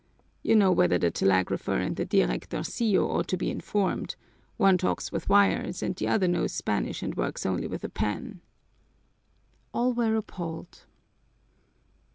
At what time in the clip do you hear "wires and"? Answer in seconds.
5.29-5.95